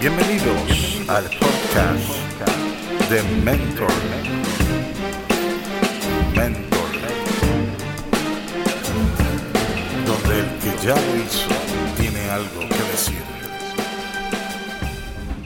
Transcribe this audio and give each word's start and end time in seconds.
Bienvenidos 0.00 1.02
al 1.08 1.24
podcast 1.24 2.10
de 3.10 3.22
Mentor. 3.44 3.92
Mentor. 6.34 6.90
Donde 10.06 10.40
el 10.40 10.46
que 10.58 10.86
ya 10.86 10.94
lo 10.94 11.16
hizo 11.22 11.48
tiene 11.98 12.30
algo 12.30 12.60
que 12.60 12.82
decir. 12.90 13.22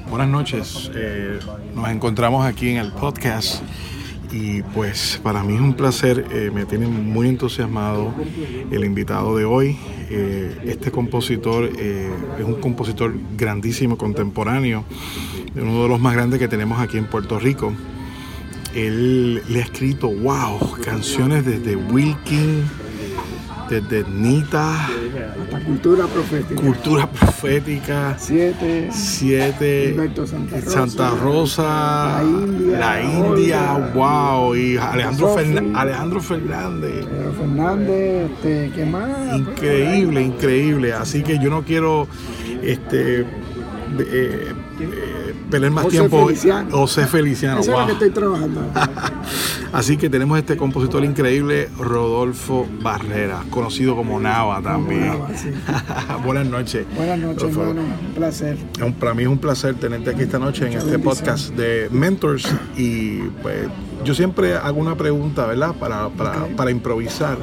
Buenas 0.08 0.28
noches, 0.28 0.88
eh, 0.94 1.40
nos 1.74 1.88
encontramos 1.88 2.46
aquí 2.46 2.70
en 2.70 2.76
el 2.76 2.92
podcast 2.92 3.60
y 4.34 4.62
pues 4.62 5.20
para 5.22 5.44
mí 5.44 5.54
es 5.54 5.60
un 5.60 5.74
placer, 5.74 6.26
eh, 6.32 6.50
me 6.52 6.64
tiene 6.64 6.88
muy 6.88 7.28
entusiasmado 7.28 8.12
el 8.68 8.84
invitado 8.84 9.36
de 9.36 9.44
hoy. 9.44 9.78
Eh, 10.10 10.58
este 10.64 10.90
compositor 10.90 11.66
es 11.66 12.44
un 12.44 12.56
compositor 12.56 13.14
grandísimo, 13.36 13.96
contemporáneo, 13.96 14.84
uno 15.54 15.84
de 15.84 15.88
los 15.88 16.00
más 16.00 16.14
grandes 16.14 16.40
que 16.40 16.48
tenemos 16.48 16.80
aquí 16.80 16.98
en 16.98 17.06
Puerto 17.06 17.38
Rico. 17.38 17.72
Él 18.74 19.40
le 19.48 19.60
ha 19.60 19.62
escrito, 19.62 20.08
wow, 20.08 20.80
canciones 20.84 21.46
desde 21.46 21.76
Wilkin, 21.76 22.64
desde 23.68 24.04
Nita, 24.10 24.86
hasta 24.86 25.60
cultura 25.64 26.06
profética. 26.06 26.60
Cultura 26.60 27.10
profética. 27.10 28.16
Siete. 28.18 28.88
Siete. 28.92 29.96
Santa 30.26 30.60
Rosa. 30.60 30.70
Santa 30.70 31.10
Rosa. 31.10 32.22
La 32.22 32.22
India. 32.22 32.78
La 32.78 33.02
India, 33.02 33.92
wow. 33.94 34.54
Y 34.54 34.76
Alejandro, 34.76 35.34
Fernández. 35.34 35.76
Alejandro 35.76 36.20
Fernández. 36.20 37.06
Este, 37.88 38.70
¿qué 38.74 38.84
más? 38.84 39.36
Increíble, 39.36 40.22
increíble. 40.22 40.92
Así 40.92 41.22
que 41.22 41.38
yo 41.38 41.50
no 41.50 41.62
quiero 41.62 42.08
este 42.62 43.20
eh, 43.20 43.26
eh, 44.00 44.52
perder 45.50 45.70
más 45.70 45.84
José 45.84 45.98
tiempo. 45.98 46.26
Feliciano. 46.26 46.70
José 46.70 47.06
Feliciano. 47.06 47.60
Eso 47.60 47.70
wow. 47.72 47.80
es 47.80 47.86
lo 47.88 47.98
que 47.98 48.04
estoy 48.04 48.10
trabajando. 48.22 48.60
Así 49.72 49.96
que 49.96 50.08
tenemos 50.08 50.38
este 50.38 50.56
compositor 50.56 51.04
increíble, 51.04 51.68
Rodolfo 51.78 52.66
Barrera, 52.80 53.42
conocido 53.50 53.96
como 53.96 54.20
Nava 54.20 54.62
también. 54.62 55.08
Nava, 55.08 55.28
sí. 55.36 55.48
Buenas 56.24 56.46
noches. 56.46 56.86
Buenas 56.96 57.18
noches, 57.18 57.42
hermano. 57.56 57.80
Un 57.82 58.14
placer. 58.14 58.56
Un- 58.82 58.92
Para 58.94 59.14
mí 59.14 59.22
es 59.22 59.28
un 59.28 59.38
placer 59.38 59.74
tenerte 59.74 60.10
aquí 60.10 60.22
esta 60.22 60.38
noche 60.38 60.66
en 60.66 60.74
este 60.78 60.98
podcast 60.98 61.50
de 61.54 61.88
Mentors 61.90 62.46
y 62.76 63.18
pues 63.42 63.68
yo 64.04 64.14
siempre 64.14 64.54
hago 64.54 64.78
una 64.80 64.96
pregunta, 64.96 65.46
¿verdad? 65.46 65.74
Para, 65.74 66.08
para, 66.10 66.46
para 66.56 66.70
improvisar, 66.70 67.38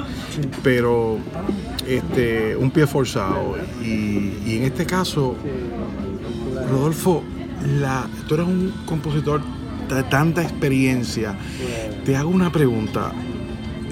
pero 0.63 1.17
este, 1.87 2.55
un 2.55 2.71
pie 2.71 2.87
forzado. 2.87 3.55
Y, 3.83 4.37
y 4.45 4.57
en 4.57 4.63
este 4.63 4.85
caso, 4.85 5.35
Rodolfo, 6.69 7.23
la, 7.65 8.07
tú 8.27 8.35
eres 8.35 8.47
un 8.47 8.73
compositor 8.85 9.41
de 9.89 10.03
tanta 10.03 10.41
experiencia. 10.41 11.35
Te 12.05 12.15
hago 12.15 12.29
una 12.29 12.51
pregunta. 12.51 13.11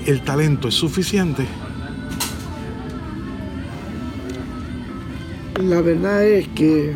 ¿El 0.05 0.21
talento 0.21 0.69
es 0.69 0.75
suficiente? 0.75 1.45
La 5.61 5.81
verdad 5.81 6.25
es 6.25 6.47
que 6.49 6.93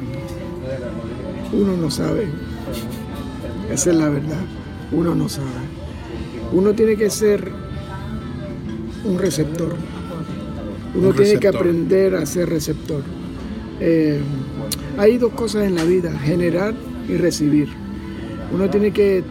uno 1.52 1.76
no 1.76 1.92
sabe. 1.92 2.28
Esa 3.70 3.90
es 3.92 3.96
la 3.96 4.10
verdad. 4.10 4.42
Uno 4.92 5.14
no 5.16 5.28
sabe. 5.28 5.48
Uno 6.54 6.74
tiene 6.74 6.96
que 6.96 7.10
ser 7.10 7.52
un 9.04 9.20
receptor. 9.20 9.76
Uno 10.96 11.10
Un 11.10 11.16
tiene 11.16 11.40
que 11.40 11.48
aprender 11.48 12.16
a 12.16 12.26
ser 12.26 12.50
receptor. 12.50 13.02
Eh, 13.80 14.22
hay 14.98 15.18
dos 15.18 15.34
cosas 15.34 15.66
en 15.66 15.76
la 15.76 15.84
vida, 15.84 16.12
generar 16.20 16.74
y 17.08 17.18
recibir. 17.18 17.70
Uno 18.54 18.70
tiene 18.70 18.92
que, 18.92 19.24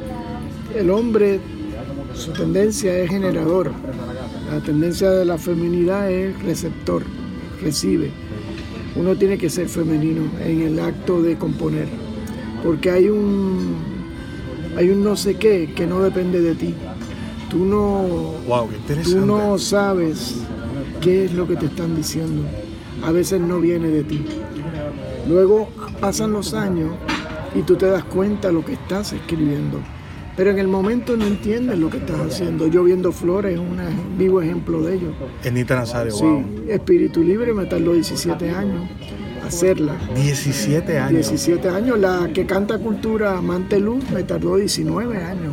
el 0.77 0.91
hombre, 0.91 1.41
su 2.15 2.33
tendencia 2.33 2.99
es 2.99 3.11
generador. 3.11 3.73
La 4.51 4.61
tendencia 4.61 5.11
de 5.11 5.25
la 5.25 5.39
feminidad 5.39 6.11
es 6.11 6.41
receptor, 6.43 7.03
recibe. 7.63 8.11
Uno 8.97 9.17
tiene 9.17 9.39
que 9.39 9.49
ser 9.49 9.69
femenino 9.69 10.23
en 10.45 10.63
el 10.63 10.79
acto 10.79 11.23
de 11.23 11.39
componer, 11.39 11.89
porque 12.63 12.91
hay 12.91 13.09
un, 13.09 13.77
hay 14.77 14.91
un 14.91 15.03
no 15.03 15.17
sé 15.17 15.37
qué 15.37 15.73
que 15.75 15.87
no 15.87 16.03
depende 16.03 16.41
de 16.41 16.55
ti. 16.55 16.75
Tú 17.49 17.65
no, 17.65 18.33
Wow. 18.47 18.69
Tú 19.05 19.25
no 19.25 19.59
sabes 19.59 20.37
qué 21.01 21.27
es 21.27 21.33
lo 21.33 21.47
que 21.47 21.57
te 21.57 21.67
están 21.67 21.95
diciendo. 21.95 22.43
A 23.03 23.13
veces 23.13 23.41
no 23.41 23.61
viene 23.61 23.89
de 23.89 24.05
ti. 24.05 24.25
Luego 25.29 25.69
pasan 26.01 26.33
los 26.33 26.55
años 26.55 26.91
y 27.55 27.63
tú 27.63 27.77
te 27.77 27.87
das 27.87 28.05
cuenta 28.05 28.49
de 28.49 28.55
lo 28.55 28.65
que 28.65 28.75
estás 28.75 29.13
escribiendo. 29.13 29.79
Pero 30.37 30.51
en 30.51 30.59
el 30.59 30.69
momento 30.69 31.17
no 31.17 31.27
entiendes 31.27 31.79
lo 31.79 31.91
que 31.91 31.99
estás 31.99 32.19
haciendo. 32.21 32.67
Yo 32.67 32.85
viendo 32.85 33.13
flores 33.13 33.55
es 33.55 33.59
un 33.61 33.79
vivo 34.17 34.41
ejemplo 34.41 34.81
de 34.81 34.95
ello. 34.95 35.13
Enita 35.45 35.77
Nazario, 35.77 36.13
Sí, 36.13 36.25
wow. 36.25 36.45
Espíritu 36.69 37.23
Libre 37.23 37.53
me 37.53 37.67
tardó 37.67 37.93
17 37.93 38.51
años 38.51 38.89
hacerla. 39.47 39.95
17 40.15 40.99
años. 40.99 41.29
17 41.29 41.69
años. 41.69 41.99
La 41.99 42.31
que 42.33 42.47
canta 42.47 42.79
cultura 42.79 43.37
Amante 43.37 43.79
Luz 43.79 44.11
me 44.11 44.23
tardó 44.23 44.57
19 44.57 45.17
años 45.17 45.53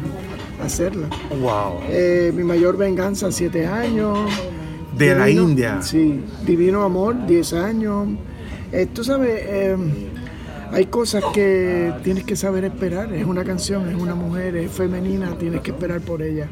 hacerla. 0.63 1.07
Wow. 1.41 1.81
Eh, 1.89 2.31
mi 2.35 2.43
mayor 2.43 2.77
venganza, 2.77 3.31
7 3.31 3.67
años. 3.67 4.17
De 4.97 5.15
la 5.15 5.29
India. 5.29 5.81
Sí, 5.81 6.21
Divino 6.45 6.83
Amor, 6.83 7.25
10 7.25 7.53
años. 7.53 8.07
Eh, 8.71 8.87
tú 8.93 9.03
sabes, 9.03 9.41
eh, 9.43 9.75
hay 10.71 10.85
cosas 10.85 11.23
que 11.33 11.91
tienes 12.03 12.23
que 12.23 12.35
saber 12.35 12.65
esperar. 12.65 13.11
Es 13.13 13.25
una 13.25 13.43
canción, 13.43 13.89
es 13.89 13.95
una 13.95 14.15
mujer, 14.15 14.55
es 14.55 14.71
femenina, 14.71 15.35
tienes 15.37 15.61
que 15.61 15.71
esperar 15.71 16.01
por 16.01 16.21
ella. 16.21 16.47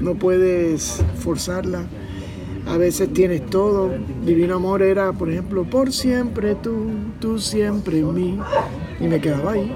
No 0.00 0.14
puedes 0.14 1.02
forzarla. 1.18 1.84
A 2.66 2.76
veces 2.76 3.12
tienes 3.12 3.46
todo. 3.46 3.90
Divino 4.24 4.56
Amor 4.56 4.82
era, 4.82 5.12
por 5.12 5.30
ejemplo, 5.30 5.64
por 5.64 5.92
siempre 5.92 6.54
tú, 6.54 6.86
tú 7.20 7.38
siempre 7.38 7.98
en 7.98 8.14
mí. 8.14 8.38
Y 9.00 9.06
me 9.06 9.20
quedaba 9.20 9.52
ahí. 9.52 9.72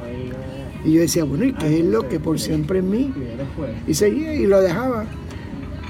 Y 0.84 0.92
yo 0.94 1.00
decía, 1.00 1.24
bueno, 1.24 1.44
¿y 1.44 1.52
qué 1.52 1.78
es 1.78 1.84
lo 1.84 2.08
que 2.08 2.18
por 2.18 2.40
siempre 2.40 2.80
en 2.80 2.90
mí? 2.90 3.12
Y 3.86 3.94
seguía 3.94 4.34
y 4.34 4.46
lo 4.46 4.60
dejaba. 4.60 5.04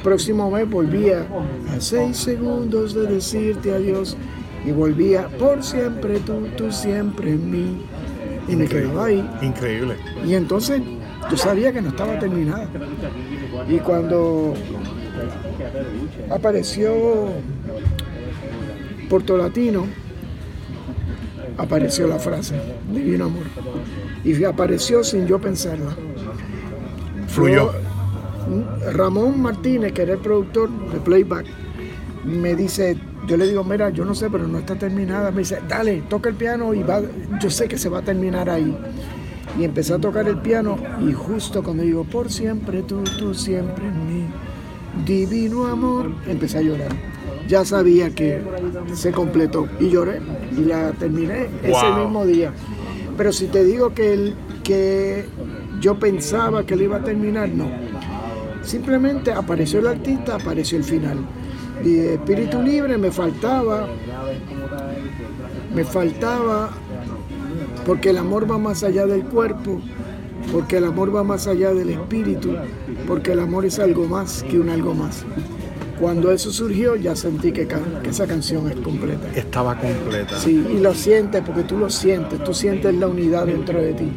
Próximo 0.03 0.51
mes 0.51 0.69
volvía 0.69 1.27
a 1.71 1.81
seis 1.81 2.17
segundos 2.17 2.93
de 2.93 3.07
decirte 3.07 3.73
adiós. 3.73 4.17
Y 4.65 4.71
volvía 4.71 5.29
por 5.39 5.63
siempre 5.63 6.21
tú, 6.21 6.47
tú 6.57 6.71
siempre 6.71 7.31
en 7.31 7.51
mí. 7.51 7.87
Y 8.49 8.57
me 8.57 8.67
quedaba 8.67 9.07
ahí. 9.07 9.29
Increíble. 9.41 9.97
Y 10.25 10.35
entonces 10.35 10.81
yo 11.31 11.37
sabía 11.37 11.73
que 11.73 11.81
no 11.81 11.91
estaba 11.91 12.19
terminada. 12.19 12.69
Y 13.69 13.79
cuando 13.79 14.55
apareció 16.31 16.93
Puerto 19.09 19.37
Latino, 19.37 19.87
apareció 21.59 22.07
la 22.07 22.19
frase, 22.19 22.55
Divino 22.91 23.27
Amor. 23.27 23.45
Y 24.25 24.45
apareció 24.45 25.05
sin 25.05 25.27
yo 25.27 25.39
pensarla. 25.41 25.97
Fluyó. 27.29 27.73
Ramón 28.93 29.41
Martínez, 29.41 29.93
que 29.93 30.03
era 30.03 30.15
el 30.15 30.19
productor 30.19 30.69
de 30.91 30.99
Playback, 30.99 31.47
me 32.25 32.55
dice, 32.55 32.97
yo 33.27 33.37
le 33.37 33.47
digo, 33.47 33.65
mira, 33.65 33.91
yo 33.91 34.05
no 34.05 34.15
sé, 34.15 34.31
pero 34.31 34.47
no 34.47 34.59
está 34.59 34.77
terminada. 34.77 35.31
Me 35.31 35.41
dice, 35.41 35.59
dale, 35.69 36.03
toca 36.09 36.29
el 36.29 36.35
piano 36.37 36.75
y 36.75 36.83
va, 36.83 37.03
yo 37.41 37.51
sé 37.51 37.69
que 37.69 37.79
se 37.79 37.89
va 37.89 37.99
a 37.99 38.03
terminar 38.03 38.49
ahí. 38.49 38.77
Y 39.59 39.65
empecé 39.65 39.95
a 39.95 39.99
tocar 39.99 40.29
el 40.29 40.39
piano 40.39 40.77
y 41.07 41.13
justo 41.13 41.63
cuando 41.63 41.83
digo, 41.83 42.05
por 42.05 42.31
siempre 42.31 42.83
tú, 42.83 43.03
tú 43.19 43.35
siempre 43.35 43.87
en 43.87 44.07
mí, 44.07 44.27
divino 45.05 45.67
amor, 45.67 46.11
empecé 46.27 46.59
a 46.59 46.63
llorar. 46.63 46.91
Ya 47.49 47.65
sabía 47.65 48.11
que 48.15 48.41
se 48.95 49.13
completó 49.13 49.69
y 49.79 49.91
lloré 49.91 50.21
y 50.57 50.65
la 50.65 50.93
terminé 50.93 51.49
ese 51.63 51.91
mismo 51.99 52.25
día. 52.25 52.53
Pero 53.17 53.33
si 53.33 53.47
te 53.49 53.65
digo 53.65 53.93
que, 53.93 54.15
el, 54.15 54.35
que 54.63 55.27
yo 55.81 55.99
pensaba 55.99 56.65
que 56.65 56.77
lo 56.77 56.85
iba 56.85 56.97
a 56.99 57.05
terminar, 57.05 57.49
no. 57.51 57.69
Simplemente 58.63 59.33
apareció 59.33 59.81
el 59.81 59.89
artista, 59.89 60.37
apareció 60.37 60.79
el 60.79 60.85
final. 60.85 61.19
Y 61.85 61.99
espíritu 61.99 62.63
libre 62.63 62.97
me 62.97 63.11
faltaba, 63.11 63.89
me 65.75 65.85
faltaba, 65.85 66.71
porque 67.85 68.11
el 68.11 68.19
amor 68.19 68.51
va 68.51 68.59
más 68.59 68.85
allá 68.85 69.07
del 69.07 69.25
cuerpo, 69.25 69.81
porque 70.53 70.77
el 70.77 70.85
amor 70.85 71.15
va 71.15 71.25
más 71.25 71.47
allá 71.47 71.73
del 71.73 71.91
espíritu, 71.91 72.55
porque 73.07 73.33
el 73.33 73.41
amor 73.41 73.65
es 73.65 73.79
algo 73.79 74.07
más 74.07 74.43
que 74.45 74.59
un 74.59 74.69
algo 74.69 74.95
más. 74.95 75.25
Cuando 76.01 76.33
eso 76.33 76.51
surgió 76.51 76.97
ya 76.97 77.15
sentí 77.15 77.53
que, 77.53 77.69
que 77.69 78.11
esa 78.11 78.27
canción 78.27 78.69
es 78.69 78.77
completa. 78.77 79.29
Estaba 79.37 79.79
completa. 79.79 80.37
Sí, 80.37 80.67
y 80.73 80.79
lo 80.79 80.95
sientes 80.95 81.43
porque 81.45 81.63
tú 81.63 81.79
lo 81.79 81.89
sientes, 81.91 82.43
tú 82.43 82.53
sientes 82.53 82.95
la 82.95 83.07
unidad 83.07 83.47
dentro 83.47 83.81
de 83.81 83.93
ti, 83.93 84.13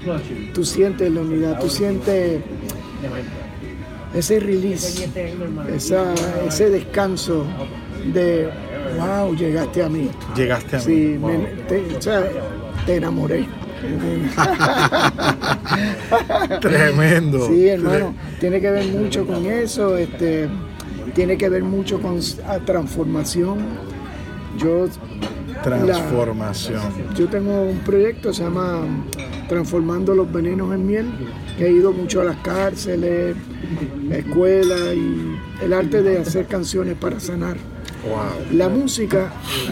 tú 0.53 0.65
sientes 0.65 1.11
la 1.11 1.21
unidad, 1.21 1.59
tú 1.59 1.69
sientes 1.69 2.41
ese 4.15 4.39
release, 4.39 5.09
esa, 5.73 6.13
ese 6.47 6.69
descanso 6.69 7.45
de, 8.13 8.49
wow, 8.97 9.35
llegaste 9.35 9.83
a 9.83 9.89
mí. 9.89 10.09
Llegaste 10.35 10.75
a 10.77 10.79
mí. 10.79 10.85
Sí, 10.85 11.17
Wow. 11.17 11.29
me- 11.31 11.37
te, 11.67 11.95
o 11.97 12.01
sea, 12.01 12.23
te 12.85 12.95
enamoré. 12.95 13.45
Tremendo. 16.61 17.47
Sí, 17.47 17.67
hermano, 17.67 18.13
tiene 18.39 18.61
que 18.61 18.71
ver 18.71 18.85
mucho 18.85 19.25
con 19.25 19.45
eso, 19.45 19.97
este, 19.97 20.47
tiene 21.13 21.37
que 21.37 21.49
ver 21.49 21.63
mucho 21.63 21.99
con 22.01 22.19
transformación. 22.65 23.57
Yo 24.57 24.87
transformación. 25.65 26.81
yo 27.15 27.27
tengo 27.27 27.63
un 27.63 27.79
proyecto 27.79 28.33
se 28.33 28.43
llama 28.43 28.81
Transformando 29.49 30.15
los 30.15 30.31
venenos 30.31 30.73
en 30.73 30.87
miel, 30.87 31.05
que 31.57 31.67
he 31.67 31.71
ido 31.71 31.93
mucho 31.93 32.21
a 32.21 32.23
las 32.23 32.37
cárceles, 32.37 33.35
escuelas 34.11 34.95
y 34.95 35.63
el 35.63 35.73
arte 35.73 36.01
de 36.01 36.17
hacer 36.19 36.47
canciones 36.47 36.95
para 36.95 37.19
sanar. 37.19 37.57
La 38.51 38.69
música 38.69 39.31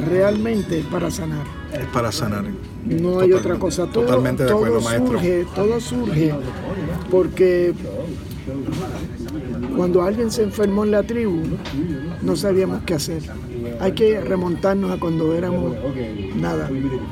realmente 0.09 0.79
es 0.79 0.85
para 0.85 1.09
sanar. 1.11 1.45
Es 1.71 1.85
para 1.87 2.11
sanar. 2.11 2.45
No 2.85 3.19
hay 3.19 3.33
otra 3.33 3.57
cosa. 3.57 3.87
Todo, 3.87 4.05
Totalmente 4.05 4.43
de 4.43 4.51
acuerdo, 4.51 4.79
todo 4.79 4.83
maestro. 4.83 5.11
Surge, 5.19 5.45
todo 5.55 5.79
surge 5.79 6.33
porque 7.09 7.73
cuando 9.75 10.01
alguien 10.03 10.31
se 10.31 10.43
enfermó 10.43 10.83
en 10.83 10.91
la 10.91 11.03
tribu, 11.03 11.41
no 12.21 12.35
sabíamos 12.35 12.81
qué 12.85 12.95
hacer. 12.95 13.23
Hay 13.79 13.91
que 13.93 14.21
remontarnos 14.21 14.91
a 14.91 14.99
cuando 14.99 15.33
éramos 15.33 15.75
nada, 16.35 16.69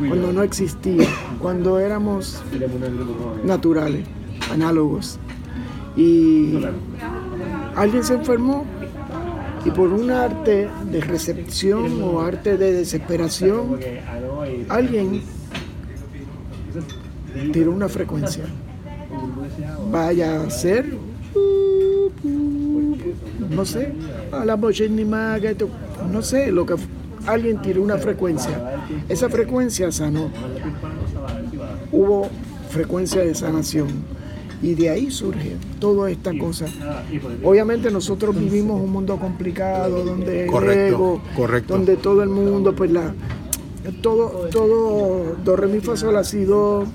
cuando 0.08 0.31
no 0.34 0.44
existía, 0.44 1.08
cuando 1.40 1.80
éramos 1.80 2.42
naturales, 3.44 4.06
análogos. 4.52 5.19
Y 5.98 6.60
alguien 7.75 8.04
se 8.04 8.13
enfermó 8.13 8.66
y 9.66 9.72
por 9.72 9.92
un 9.92 10.10
arte 10.10 10.69
de 10.90 11.02
recepción 11.02 12.02
o 12.02 12.22
arte 12.22 12.58
de 12.58 12.74
desesperación, 12.74 13.78
alguien 14.69 15.22
tiró 17.52 17.72
una 17.72 17.88
frecuencia. 17.88 18.46
Vaya 19.92 20.42
a 20.42 20.50
ser, 20.50 20.98
no 23.50 23.65
sé, 23.65 23.94
a 24.31 24.45
la 24.45 24.57
no 24.57 26.21
sé, 26.21 26.51
lo 26.51 26.65
que 26.65 26.75
alguien 27.27 27.62
tiró 27.62 27.81
una 27.81 27.98
frecuencia. 27.98 28.81
Esa 29.09 29.30
frecuencia 29.30 29.92
sanó. 29.92 30.30
Hubo 31.92 32.30
frecuencia 32.69 33.21
de 33.21 33.36
sanación. 33.36 33.89
Y 34.63 34.75
de 34.75 34.92
ahí 34.92 35.09
surge 35.09 35.56
toda 35.80 36.12
esta 36.12 36.38
cosa. 36.38 36.68
Obviamente 37.44 37.89
nosotros 37.89 38.38
vivimos 38.38 38.80
un 38.80 38.92
mundo 38.92 39.18
complicado 39.18 40.03
donde 40.03 40.45
correcto, 40.45 41.19
correcto. 41.36 41.74
donde 41.74 41.98
todo 41.98 42.21
el 42.21 42.30
mundo, 42.30 42.75
pues 42.75 42.92
la 42.92 43.13
todo, 44.01 44.48
todo, 44.51 45.36
do, 45.44 45.56
re, 45.56 45.68
mi, 45.68 45.80
fa, 45.80 45.98
sol, 45.98 46.13
la, 46.13 46.24
si, 46.24 46.44
do, 46.44 46.86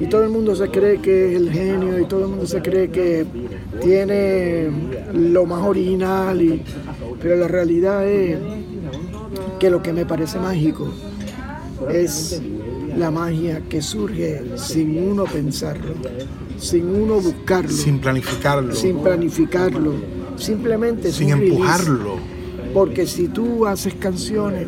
y 0.00 0.06
todo 0.06 0.24
el 0.24 0.30
mundo 0.30 0.56
se 0.56 0.68
cree 0.68 1.00
que 1.00 1.30
es 1.30 1.36
el 1.36 1.50
genio 1.50 1.98
y 1.98 2.06
todo 2.06 2.24
el 2.24 2.28
mundo 2.28 2.46
se 2.46 2.62
cree 2.62 2.90
que 2.90 3.26
tiene 3.82 4.68
lo 5.12 5.44
más 5.46 5.62
original, 5.62 6.40
y, 6.40 6.62
pero 7.20 7.36
la 7.36 7.48
realidad 7.48 8.08
es 8.08 8.38
que 9.58 9.70
lo 9.70 9.82
que 9.82 9.92
me 9.92 10.06
parece 10.06 10.38
mágico 10.38 10.88
es 11.90 12.40
la 12.96 13.10
magia 13.10 13.62
que 13.68 13.82
surge 13.82 14.42
sin 14.56 15.10
uno 15.10 15.24
pensarlo, 15.24 15.94
sin 16.58 16.88
uno 16.88 17.20
buscarlo, 17.20 17.70
sin 17.70 17.98
planificarlo, 17.98 18.74
sin 18.74 18.98
planificarlo, 18.98 19.92
simplemente 20.36 21.12
sin 21.12 21.30
empujarlo. 21.30 22.16
Porque 22.72 23.06
si 23.06 23.28
tú 23.28 23.66
haces 23.66 23.94
canciones 23.94 24.66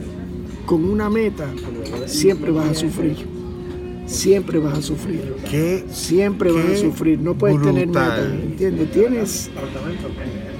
con 0.64 0.84
una 0.84 1.10
meta, 1.10 1.46
siempre 2.06 2.52
vas 2.52 2.70
a 2.70 2.74
sufrir. 2.74 3.35
Siempre 4.06 4.58
vas 4.58 4.78
a 4.78 4.82
sufrir. 4.82 5.34
¿Qué? 5.50 5.84
Siempre 5.90 6.52
vas 6.52 6.64
a 6.64 6.76
sufrir. 6.76 7.18
No 7.18 7.34
puedes 7.34 7.56
brutal. 7.56 7.74
tener 7.74 7.88
meta. 7.88 8.24
¿Entiendes? 8.24 8.90
Tienes. 8.92 9.50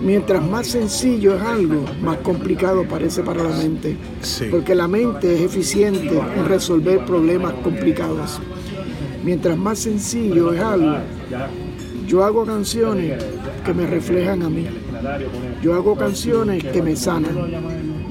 Mientras 0.03 0.45
más 0.45 0.67
sencillo 0.67 1.37
es 1.37 1.43
algo, 1.43 1.85
más 2.03 2.19
complicado 2.19 2.85
parece 2.89 3.23
para 3.23 3.43
la 3.45 3.57
mente. 3.57 3.97
Sí. 4.21 4.47
Porque 4.51 4.75
la 4.75 4.89
mente 4.89 5.35
es 5.35 5.41
eficiente 5.43 6.19
en 6.37 6.45
resolver 6.47 7.05
problemas 7.05 7.53
complicados. 7.63 8.41
Mientras 9.25 9.57
más 9.57 9.79
sencillo 9.79 10.53
es 10.53 10.61
algo, 10.61 10.99
yo 12.07 12.25
hago 12.25 12.45
canciones 12.45 13.25
que 13.65 13.75
me 13.75 13.87
reflejan 13.87 14.43
a 14.43 14.51
mí. 14.51 14.67
Yo 15.63 15.75
hago 15.75 15.97
canciones 15.97 16.63
que 16.65 16.83
me 16.83 16.95
sanan. 16.95 17.37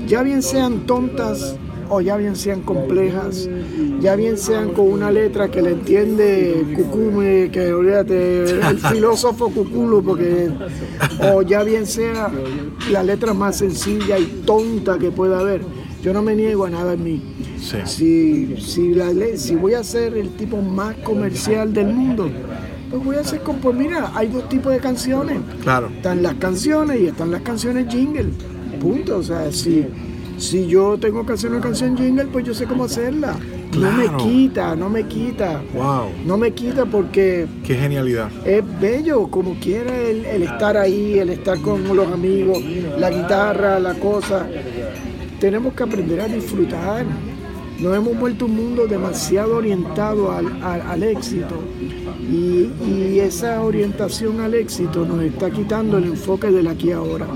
Ya 0.07 0.23
bien 0.23 0.41
sean 0.41 0.85
tontas 0.85 1.55
o 1.89 2.01
ya 2.01 2.17
bien 2.17 2.35
sean 2.35 2.61
complejas, 2.61 3.49
ya 3.99 4.15
bien 4.15 4.37
sean 4.37 4.73
con 4.73 4.91
una 4.91 5.11
letra 5.11 5.49
que 5.49 5.61
le 5.61 5.71
entiende 5.71 6.65
Cucume, 6.75 7.49
que 7.51 7.73
olvídate, 7.73 8.59
el 8.59 8.79
filósofo 8.91 9.49
Cuculo, 9.49 10.01
porque, 10.01 10.49
o 11.31 11.41
ya 11.41 11.63
bien 11.63 11.85
sea 11.85 12.31
la 12.91 13.03
letra 13.03 13.33
más 13.33 13.57
sencilla 13.57 14.17
y 14.17 14.43
tonta 14.45 14.97
que 14.97 15.11
pueda 15.11 15.39
haber. 15.39 15.61
Yo 16.01 16.13
no 16.13 16.21
me 16.21 16.35
niego 16.35 16.65
a 16.65 16.69
nada 16.69 16.93
en 16.93 17.03
mí. 17.03 17.21
Sí. 17.59 17.77
Si, 17.85 18.61
si, 18.61 18.93
la, 18.93 19.11
si 19.37 19.55
voy 19.55 19.73
a 19.73 19.83
ser 19.83 20.15
el 20.15 20.29
tipo 20.35 20.61
más 20.61 20.95
comercial 20.97 21.73
del 21.73 21.87
mundo, 21.87 22.29
pues 22.91 23.03
voy 23.03 23.15
a 23.15 23.21
hacer 23.21 23.41
como, 23.41 23.57
pues 23.59 23.75
mira, 23.75 24.11
hay 24.13 24.27
dos 24.27 24.47
tipos 24.47 24.71
de 24.71 24.79
canciones. 24.79 25.39
Claro. 25.63 25.87
Están 25.87 26.21
las 26.21 26.35
canciones 26.35 27.01
y 27.01 27.07
están 27.07 27.31
las 27.31 27.41
canciones 27.41 27.87
jingle. 27.89 28.29
Punto. 28.79 29.17
O 29.17 29.23
sea, 29.23 29.51
si, 29.51 29.83
si 30.37 30.67
yo 30.67 30.97
tengo 30.97 31.25
que 31.25 31.33
hacer 31.33 31.51
una 31.51 31.61
canción 31.61 31.97
jingle, 31.97 32.25
pues 32.25 32.45
yo 32.45 32.53
sé 32.53 32.65
cómo 32.65 32.85
hacerla. 32.85 33.35
Claro. 33.71 33.97
No 33.97 34.17
me 34.17 34.23
quita, 34.23 34.75
no 34.75 34.89
me 34.89 35.03
quita. 35.07 35.61
Wow. 35.73 36.09
No 36.25 36.37
me 36.37 36.51
quita 36.51 36.85
porque 36.85 37.47
Qué 37.63 37.75
genialidad. 37.75 38.29
es 38.45 38.63
bello, 38.79 39.27
como 39.27 39.55
quiera 39.59 39.95
el, 39.99 40.25
el 40.25 40.43
estar 40.43 40.77
ahí, 40.77 41.19
el 41.19 41.29
estar 41.29 41.59
con 41.61 41.83
los 41.95 42.07
amigos, 42.07 42.59
la 42.97 43.09
guitarra, 43.09 43.79
la 43.79 43.93
cosa. 43.95 44.47
Tenemos 45.39 45.73
que 45.73 45.83
aprender 45.83 46.21
a 46.21 46.27
disfrutar. 46.27 47.05
Nos 47.79 47.93
hemos 47.97 48.17
vuelto 48.17 48.45
un 48.45 48.55
mundo 48.55 48.87
demasiado 48.87 49.57
orientado 49.57 50.31
al, 50.31 50.45
al, 50.63 50.81
al 50.81 51.03
éxito 51.03 51.55
y, 52.21 52.71
y, 52.89 53.19
esa 53.19 53.61
orientación 53.61 54.39
al 54.39 54.53
éxito 54.53 55.05
nos 55.05 55.21
está 55.21 55.51
quitando 55.51 55.97
el 55.97 56.05
enfoque 56.05 56.49
del 56.51 56.67
aquí 56.67 56.93
ahora. 56.93 57.27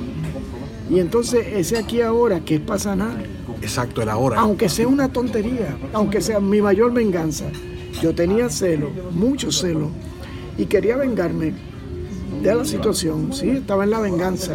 Y 0.90 1.00
entonces 1.00 1.46
ese 1.54 1.78
aquí 1.78 2.02
ahora 2.02 2.40
que 2.40 2.56
es 2.56 2.62
para 2.62 2.80
sanar, 2.80 3.24
Exacto, 3.62 4.02
el 4.02 4.10
ahora. 4.10 4.40
aunque 4.40 4.70
sea 4.70 4.88
una 4.88 5.10
tontería, 5.10 5.78
aunque 5.94 6.20
sea 6.22 6.40
mi 6.40 6.62
mayor 6.62 6.94
venganza, 6.94 7.46
yo 8.02 8.16
tenía 8.16 8.50
celo, 8.50 8.90
mucho 9.12 9.52
celo, 9.52 9.90
y 10.58 10.66
quería 10.66 10.98
vengarme 10.98 11.54
de 12.42 12.56
la 12.56 12.66
situación, 12.66 13.34
sí, 13.34 13.50
estaba 13.50 13.84
en 13.84 13.92
la 13.92 14.00
venganza, 14.00 14.54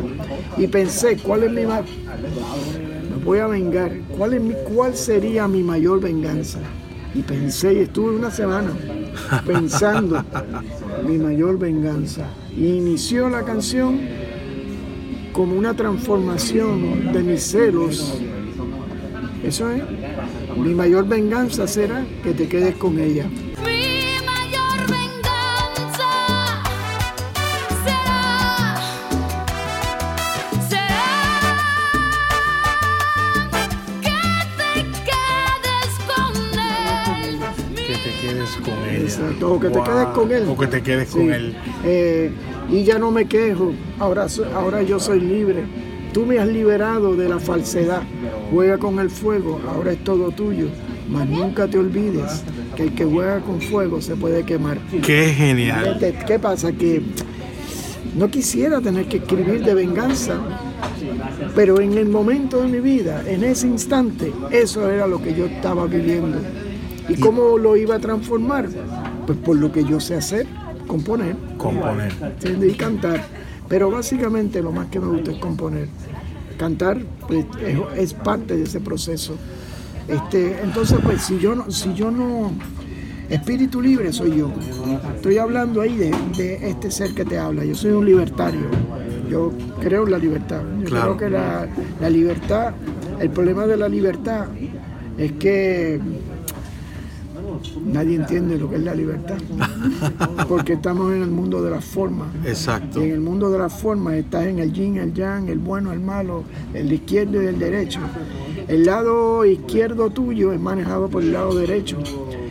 y 0.57 0.67
pensé, 0.67 1.19
¿cuál 1.19 1.45
es 1.45 1.53
mi 1.53 1.67
ma 1.67 1.83
me 1.83 3.25
voy 3.25 3.39
a 3.39 3.47
vengar, 3.47 3.93
¿cuál, 4.17 4.35
es 4.35 4.43
mi, 4.43 4.55
cuál 4.75 4.97
sería 4.97 5.47
mi 5.47 5.63
mayor 5.63 6.01
venganza? 6.01 6.59
Y 7.15 7.23
pensé, 7.23 7.75
y 7.75 7.79
estuve 7.81 8.17
una 8.17 8.31
semana 8.31 8.73
pensando 9.47 10.25
mi 11.07 11.17
mayor 11.17 11.59
venganza. 11.59 12.27
Y 12.57 12.67
inició 12.67 13.29
la 13.29 13.45
canción 13.45 14.01
como 15.35 15.57
una 15.57 15.75
transformación 15.75 17.13
de 17.13 17.23
mis 17.23 17.43
celos. 17.43 18.19
Eso 19.43 19.69
es. 19.71 19.83
Mi 20.57 20.73
mayor 20.75 21.07
venganza 21.07 21.67
será 21.67 22.07
que 22.23 22.33
te 22.33 22.47
quedes 22.49 22.77
con 22.77 22.99
ella. 22.99 23.27
Mi 23.63 24.15
mayor 24.25 24.79
venganza 24.89 26.13
será, 27.85 28.77
será 30.71 30.95
que 34.01 34.17
te 34.57 34.83
quedes 35.05 35.99
con 36.07 36.59
él. 36.59 37.41
Que 37.75 37.95
te 37.97 38.11
quedes 38.23 38.51
con 38.65 38.79
ella. 38.89 39.03
Exacto, 39.03 39.53
o 39.53 39.61
que 39.61 39.69
te 39.69 39.83
quedes 39.83 40.07
con 40.15 40.33
él. 40.33 40.45
O 40.49 40.57
que 40.57 40.67
te 40.69 40.83
quedes 40.83 41.09
Sí. 41.11 41.19
con 41.19 41.33
él. 41.33 41.57
Eh, 41.85 42.31
y 42.71 42.85
ya 42.85 42.99
no 42.99 43.11
me 43.11 43.27
quejo, 43.27 43.73
ahora, 43.99 44.27
ahora 44.55 44.83
yo 44.83 44.99
soy 44.99 45.21
libre. 45.21 45.65
Tú 46.13 46.25
me 46.25 46.39
has 46.39 46.47
liberado 46.47 47.17
de 47.17 47.29
la 47.29 47.41
falsedad. 47.41 48.03
Juega 48.53 48.79
con 48.79 49.01
el 49.01 49.11
fuego, 49.11 49.61
ahora 49.69 49.93
es 49.93 50.05
todo 50.05 50.31
tuyo. 50.31 50.69
Mas 51.09 51.29
nunca 51.29 51.67
te 51.67 51.79
olvides 51.79 52.45
que 52.77 52.85
el 52.85 52.95
que 52.95 53.05
juega 53.05 53.41
con 53.41 53.61
fuego 53.61 54.01
se 54.01 54.15
puede 54.15 54.45
quemar. 54.45 54.79
Qué 55.03 55.35
genial. 55.37 55.97
¿Qué, 55.99 56.15
qué 56.27 56.39
pasa? 56.39 56.73
Que 56.73 57.03
no 58.17 58.31
quisiera 58.31 58.81
tener 58.81 59.07
que 59.07 59.17
escribir 59.17 59.65
de 59.65 59.75
venganza, 59.75 60.35
pero 61.55 61.81
en 61.81 61.99
el 61.99 62.09
momento 62.09 62.61
de 62.61 62.69
mi 62.69 62.81
vida, 62.81 63.25
en 63.27 63.43
ese 63.43 63.67
instante, 63.67 64.33
eso 64.51 64.89
era 64.89 65.07
lo 65.07 65.21
que 65.21 65.35
yo 65.35 65.47
estaba 65.47 65.87
viviendo. 65.87 66.39
¿Y 67.09 67.17
cómo 67.17 67.59
lo 67.59 67.77
iba 67.77 67.97
a 67.97 67.99
transformar? 67.99 68.69
Pues 69.27 69.39
por 69.39 69.57
lo 69.57 69.73
que 69.73 69.85
yo 69.85 69.99
sé 69.99 70.15
hacer, 70.15 70.47
componer. 70.87 71.35
Componer. 71.65 72.13
¿entiendes? 72.23 72.73
y 72.73 72.77
cantar. 72.77 73.25
Pero 73.69 73.91
básicamente 73.91 74.63
lo 74.63 74.73
más 74.73 74.89
que 74.89 75.01
me 75.01 75.07
gusta 75.07 75.33
es 75.33 75.39
componer. 75.39 75.89
Cantar 76.59 76.99
pues, 77.27 77.47
es, 77.65 77.79
es 77.99 78.15
parte 78.15 78.57
de 78.57 78.65
ese 78.65 78.81
proceso. 78.81 79.37
Este, 80.07 80.61
entonces, 80.63 80.99
pues 81.03 81.23
si 81.23 81.39
yo 81.39 81.55
no, 81.55 81.71
si 81.71 81.95
yo 81.95 82.11
no 82.11 82.53
Espíritu 83.31 83.81
libre 83.81 84.13
soy 84.13 84.37
yo. 84.37 84.51
Estoy 85.17 85.39
hablando 85.39 85.81
ahí 85.81 85.97
de, 85.97 86.15
de 86.37 86.69
este 86.69 86.91
ser 86.91 87.15
que 87.15 87.25
te 87.25 87.39
habla. 87.39 87.65
Yo 87.65 87.75
soy 87.75 87.93
un 87.93 88.05
libertario. 88.05 88.61
Yo 89.31 89.51
creo 89.81 90.05
en 90.05 90.11
la 90.13 90.19
libertad. 90.19 90.61
Yo 90.81 90.85
Claro. 90.85 91.17
creo 91.17 91.31
que 91.31 91.31
la, 91.35 91.67
la 92.01 92.11
libertad, 92.11 92.75
el 93.19 93.31
problema 93.31 93.67
de 93.67 93.79
la 93.79 93.89
libertad 93.89 94.47
es 95.17 95.33
que 95.33 95.99
nadie 97.85 98.17
entiende 98.17 98.59
lo 98.59 98.69
que 98.69 98.77
es 98.77 98.83
la 98.83 98.95
libertad. 98.95 99.37
Porque 100.49 100.75
estamos 100.75 101.13
en 101.13 101.23
el 101.23 101.31
mundo 101.31 101.63
de 101.63 101.71
las 101.71 101.85
formas. 101.85 102.29
Exacto. 102.45 103.01
Y 103.01 103.05
en 103.05 103.13
el 103.13 103.21
mundo 103.21 103.51
de 103.51 103.59
las 103.59 103.73
formas 103.73 104.15
estás 104.15 104.47
en 104.47 104.59
el 104.59 104.73
yin, 104.73 104.97
el 104.97 105.13
yang, 105.13 105.49
el 105.49 105.59
bueno, 105.59 105.93
el 105.93 106.01
malo, 106.01 106.45
el 106.73 106.93
izquierdo 106.93 107.43
y 107.43 107.47
el 107.47 107.59
derecho. 107.59 108.01
El 108.69 108.85
lado 108.85 109.45
izquierdo 109.45 110.11
tuyo 110.11 110.53
es 110.53 110.61
manejado 110.61 111.09
por 111.09 111.23
el 111.23 111.33
lado 111.33 111.55
derecho. 111.55 111.99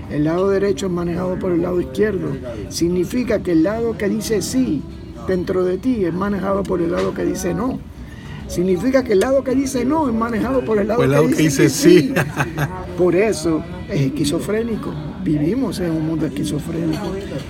El 0.10 0.26
lado 0.26 0.50
derecho 0.50 0.88
es 0.88 0.92
manejado 0.92 1.40
por 1.40 1.52
el 1.52 1.62
lado 1.62 1.82
izquierdo. 1.82 2.30
Significa 2.70 3.42
que 3.42 3.54
el 3.54 3.64
lado 3.64 3.98
que 3.98 4.10
dice 4.10 4.42
sí 4.42 4.82
dentro 5.28 5.64
de 5.64 5.78
ti 5.78 6.06
es 6.06 6.14
manejado 6.14 6.64
por 6.64 6.82
el 6.82 6.92
lado 6.92 7.14
que 7.14 7.26
dice 7.26 7.54
no. 7.54 7.80
Significa 8.48 9.04
que 9.04 9.14
el 9.14 9.20
lado 9.20 9.44
que 9.44 9.56
dice 9.56 9.84
no 9.86 10.08
es 10.08 10.14
manejado 10.14 10.64
por 10.64 10.78
el 10.78 10.88
lado, 10.88 11.04
el 11.04 11.12
lado 11.12 11.28
que, 11.28 11.36
que 11.36 11.44
dice, 11.44 11.64
que 11.64 11.70
sí. 11.70 12.14
Por 12.98 13.16
eso 13.16 13.64
es 13.90 14.02
esquizofrénico. 14.02 14.94
Vivimos 15.24 15.80
en 15.80 15.92
un 15.92 16.06
mundo 16.06 16.26
esquizofrénico. 16.26 17.02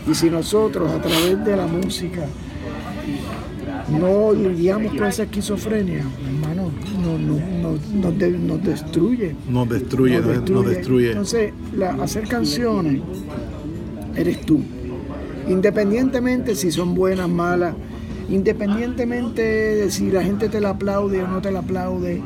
Y 0.10 0.14
si 0.14 0.30
nosotros 0.30 0.92
a 0.92 1.02
través 1.02 1.44
de 1.44 1.58
la 1.58 1.68
música 1.68 2.26
no 3.90 4.32
lidiamos 4.34 4.94
con 4.96 5.06
esa 5.08 5.24
esquizofrenia, 5.24 6.04
hermano, 6.26 6.72
no, 7.02 7.18
no, 7.18 7.38
no- 7.62 7.80
nos, 8.02 8.18
de- 8.18 8.32
nos 8.32 8.64
destruye. 8.64 9.36
Nos 9.50 9.68
destruye, 9.70 10.20
nos, 10.22 10.50
nos 10.50 10.66
destruye. 10.66 11.10
Entonces, 11.10 11.54
la- 11.76 11.92
hacer 12.02 12.28
canciones 12.28 13.02
eres 14.16 14.42
tú. 14.46 14.62
Independientemente 15.50 16.56
si 16.56 16.72
son 16.72 16.96
buenas, 16.96 17.28
malas, 17.28 17.76
independientemente 18.30 19.42
de 19.42 19.92
si 19.92 20.12
la 20.12 20.24
gente 20.24 20.50
te 20.50 20.62
la 20.62 20.72
aplaude 20.72 21.24
o 21.24 21.28
no 21.28 21.42
te 21.42 21.52
la 21.52 21.60
aplaude, 21.60 22.22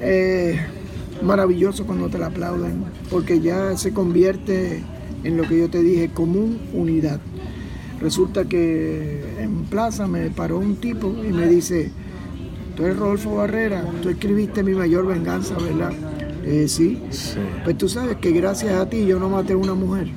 eh, 0.00 0.58
maravilloso 1.22 1.86
cuando 1.86 2.08
te 2.08 2.18
la 2.18 2.26
aplauden, 2.26 2.84
porque 3.10 3.40
ya 3.40 3.76
se 3.76 3.92
convierte 3.92 4.82
en 5.22 5.36
lo 5.36 5.44
que 5.44 5.58
yo 5.58 5.70
te 5.70 5.82
dije, 5.82 6.10
común 6.10 6.58
unidad. 6.72 7.20
Resulta 8.00 8.44
que 8.44 9.22
en 9.38 9.64
plaza 9.64 10.06
me 10.06 10.28
paró 10.30 10.58
un 10.58 10.76
tipo 10.76 11.08
y 11.08 11.32
me 11.32 11.46
dice, 11.46 11.90
tú 12.76 12.84
eres 12.84 12.98
Rodolfo 12.98 13.36
Barrera, 13.36 13.84
tú 14.02 14.08
escribiste 14.10 14.62
mi 14.62 14.72
mayor 14.72 15.06
venganza, 15.06 15.54
¿verdad? 15.56 15.92
Sí. 16.66 17.00
Sí. 17.10 17.38
Pues 17.64 17.78
tú 17.78 17.88
sabes 17.88 18.16
que 18.18 18.30
gracias 18.32 18.74
a 18.74 18.88
ti 18.88 19.06
yo 19.06 19.18
no 19.18 19.30
maté 19.30 19.54
a 19.54 19.56
una 19.56 19.74
mujer. 19.74 20.08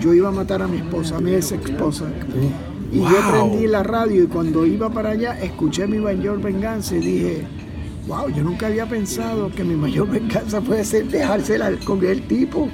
Yo 0.00 0.12
iba 0.12 0.28
a 0.28 0.32
matar 0.32 0.60
a 0.60 0.68
mi 0.68 0.76
esposa, 0.76 1.16
a 1.16 1.20
mi 1.20 1.32
ex 1.32 1.52
esposa. 1.52 2.04
Y 2.96 3.00
yo 3.00 3.30
prendí 3.30 3.66
la 3.66 3.82
radio 3.82 4.24
y 4.24 4.26
cuando 4.26 4.64
iba 4.64 4.88
para 4.88 5.10
allá 5.10 5.38
escuché 5.38 5.86
mi 5.86 5.98
mayor 5.98 6.40
venganza 6.40 6.96
y 6.96 7.00
dije, 7.00 7.42
wow, 8.08 8.30
yo 8.30 8.42
nunca 8.42 8.68
había 8.68 8.86
pensado 8.86 9.50
que 9.50 9.64
mi 9.64 9.74
mayor 9.74 10.08
venganza 10.10 10.62
puede 10.62 10.82
ser 10.82 11.06
dejársela 11.08 11.72
con 11.84 12.02
el 12.02 12.22
tipo. 12.22 12.70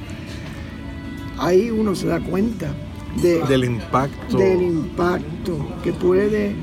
Ahí 1.38 1.70
uno 1.70 1.96
se 1.96 2.06
da 2.06 2.20
cuenta 2.20 2.72
de, 3.20 3.42
Del 3.48 3.64
impacto. 3.64 4.38
del 4.38 4.62
impacto 4.62 5.58
que 5.82 5.92
puede 5.92 6.54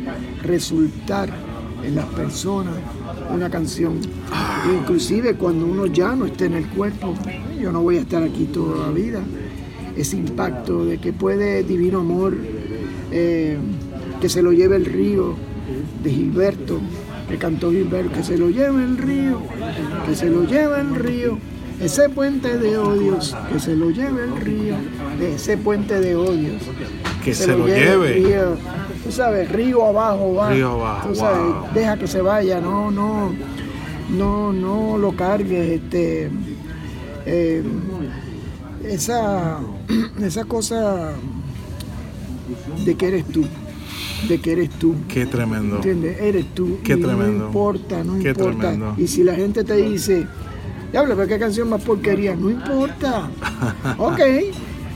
resultar 0.41 1.29
en 1.83 1.95
las 1.95 2.05
personas 2.05 2.75
una 3.29 3.49
canción. 3.49 3.99
Inclusive 4.73 5.35
cuando 5.35 5.65
uno 5.65 5.85
ya 5.85 6.15
no 6.15 6.25
esté 6.25 6.45
en 6.45 6.53
el 6.53 6.67
cuerpo, 6.69 7.13
yo 7.61 7.73
no 7.73 7.81
voy 7.81 7.97
a 7.97 8.01
estar 8.01 8.23
aquí 8.23 8.45
toda 8.45 8.87
la 8.87 8.93
vida. 8.93 9.19
Ese 9.97 10.15
impacto 10.15 10.85
de 10.85 10.97
que 10.97 11.11
puede 11.11 11.63
Divino 11.63 11.99
Amor, 11.99 12.37
eh, 13.11 13.57
que 14.21 14.29
se 14.29 14.41
lo 14.41 14.51
lleve 14.51 14.75
el 14.75 14.85
río, 14.85 15.35
de 16.03 16.09
Gilberto, 16.09 16.79
que 17.27 17.37
cantó 17.37 17.71
Gilberto, 17.71 18.13
que 18.13 18.23
se 18.23 18.37
lo 18.37 18.49
lleve 18.49 18.83
el 18.83 18.97
río, 18.97 19.41
que 20.05 20.15
se 20.15 20.29
lo 20.29 20.43
lleve 20.45 20.81
el 20.81 20.95
río. 20.95 21.37
Ese 21.79 22.09
puente 22.09 22.57
de 22.57 22.77
odios, 22.77 23.33
que 23.49 23.57
se 23.57 23.73
lo 23.73 23.89
lleve 23.89 24.25
el 24.25 24.35
río, 24.35 24.75
de 25.17 25.35
ese 25.35 25.55
puente 25.55 26.01
de 26.01 26.13
odios. 26.13 26.61
Que 27.23 27.33
se 27.33 27.47
lo 27.47 27.67
lleve. 27.67 28.17
el 28.17 28.25
río. 28.25 28.57
Tú 29.03 29.11
sabes, 29.13 29.49
río 29.49 29.85
abajo 29.85 30.33
va. 30.33 30.51
Río 30.51 30.71
abajo, 30.71 31.07
Tú 31.09 31.15
sabes, 31.15 31.39
wow. 31.39 31.67
deja 31.73 31.97
que 31.97 32.07
se 32.07 32.21
vaya, 32.21 32.59
no, 32.59 32.91
no, 32.91 33.31
no, 34.09 34.51
no 34.51 34.97
lo 34.97 35.15
cargues, 35.15 35.81
este, 35.81 36.29
eh, 37.25 37.63
esa, 38.83 39.59
esa 40.21 40.43
cosa 40.43 41.13
de 42.85 42.95
que 42.95 43.07
eres 43.07 43.25
tú, 43.25 43.45
de 44.27 44.39
que 44.39 44.51
eres 44.53 44.69
tú. 44.71 44.95
Qué 45.07 45.25
tremendo. 45.25 45.77
¿Entiendes? 45.77 46.19
Eres 46.21 46.45
tú. 46.53 46.79
Qué 46.83 46.93
y 46.93 47.01
tremendo. 47.01 47.39
No 47.39 47.45
importa, 47.47 48.03
no 48.03 48.19
Qué 48.19 48.29
importa. 48.29 48.59
tremendo. 48.59 48.95
Y 48.97 49.07
si 49.07 49.23
la 49.23 49.35
gente 49.35 49.63
te 49.63 49.75
dice, 49.75 50.25
diablo, 50.91 51.15
pero 51.15 51.27
qué 51.27 51.39
canción 51.39 51.69
más 51.69 51.81
porquería, 51.83 52.35
no 52.35 52.49
importa. 52.49 53.29
ok. 53.97 54.19